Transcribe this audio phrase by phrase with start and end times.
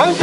[0.00, 0.14] Ayo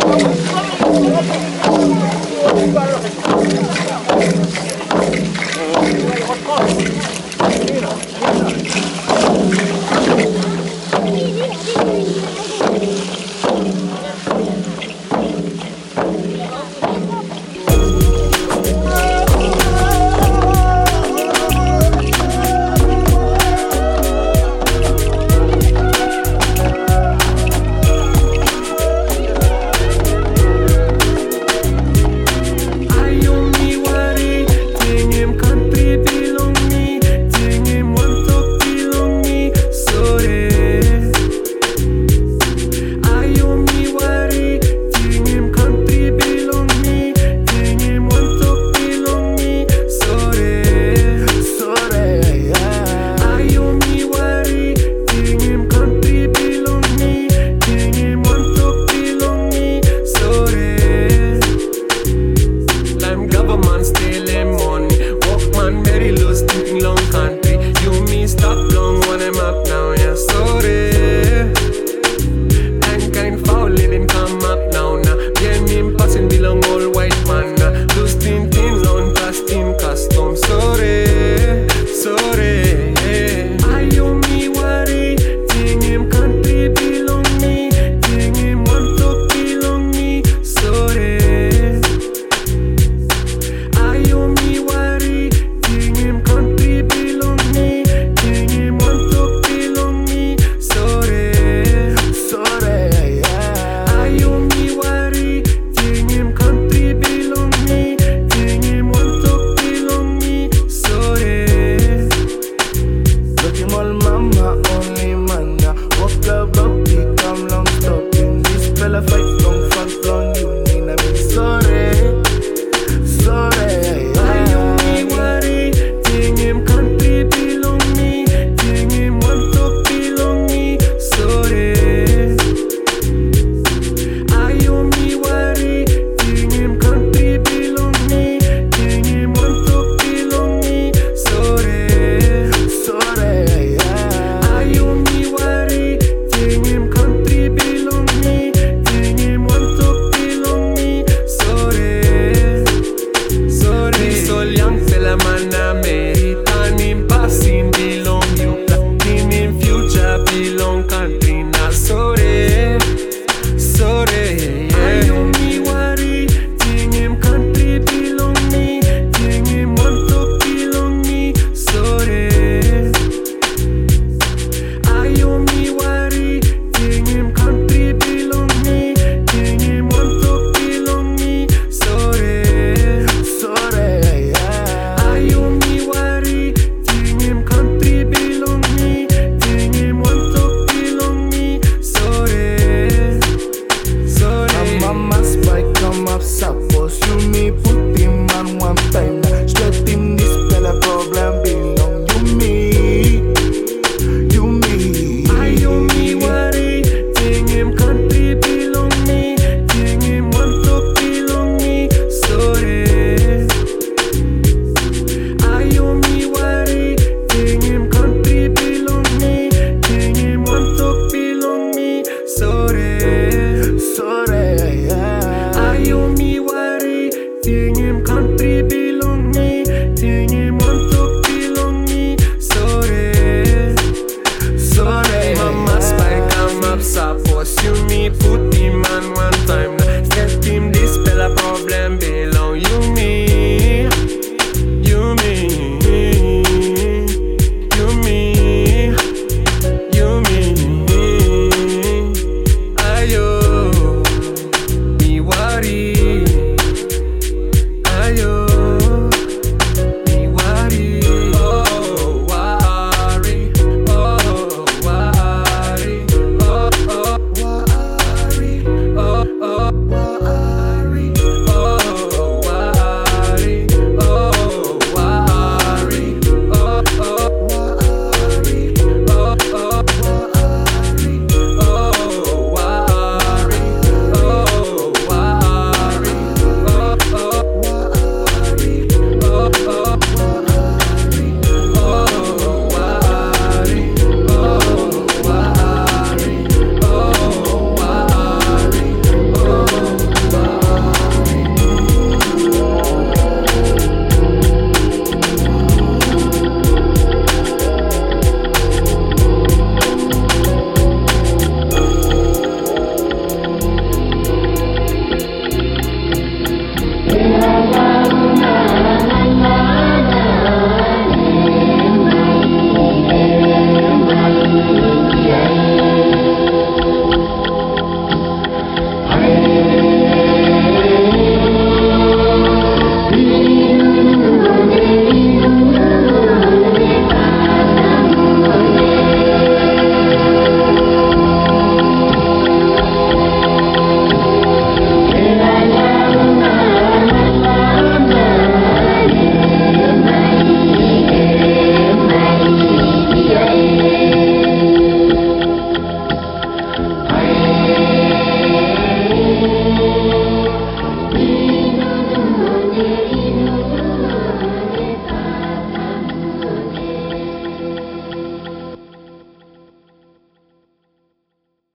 [196.46, 197.65] Tá you me.